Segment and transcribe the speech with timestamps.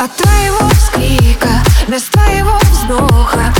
[0.00, 3.52] От твоего вскрика, без твоего вздоха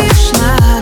[0.00, 0.79] слышно.